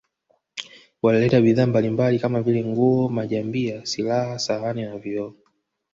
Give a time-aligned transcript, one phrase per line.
[1.01, 5.33] Walileta bidhaa mbalimbali kama vile nguo majambia silaha sahani na vioo